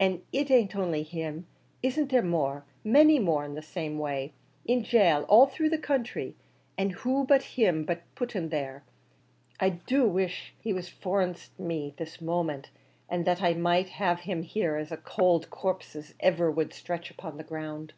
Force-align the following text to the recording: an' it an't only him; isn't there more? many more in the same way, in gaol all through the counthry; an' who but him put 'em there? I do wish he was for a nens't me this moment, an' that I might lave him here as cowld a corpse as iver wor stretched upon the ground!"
an' 0.00 0.22
it 0.32 0.50
an't 0.50 0.74
only 0.74 1.02
him; 1.02 1.46
isn't 1.82 2.08
there 2.08 2.22
more? 2.22 2.64
many 2.82 3.18
more 3.18 3.44
in 3.44 3.54
the 3.54 3.60
same 3.60 3.98
way, 3.98 4.32
in 4.64 4.80
gaol 4.82 5.24
all 5.24 5.44
through 5.46 5.68
the 5.68 5.76
counthry; 5.76 6.34
an' 6.78 6.88
who 6.88 7.22
but 7.26 7.42
him 7.42 7.86
put 8.16 8.34
'em 8.34 8.48
there? 8.48 8.82
I 9.60 9.68
do 9.68 10.08
wish 10.08 10.54
he 10.58 10.72
was 10.72 10.88
for 10.88 11.20
a 11.20 11.26
nens't 11.26 11.58
me 11.58 11.92
this 11.98 12.22
moment, 12.22 12.70
an' 13.10 13.24
that 13.24 13.42
I 13.42 13.52
might 13.52 14.00
lave 14.00 14.20
him 14.20 14.42
here 14.42 14.76
as 14.76 14.88
cowld 14.88 15.44
a 15.44 15.48
corpse 15.48 15.94
as 15.94 16.14
iver 16.22 16.50
wor 16.50 16.70
stretched 16.70 17.10
upon 17.10 17.36
the 17.36 17.44
ground!" 17.44 17.92